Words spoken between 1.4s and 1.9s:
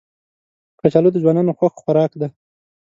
خوښ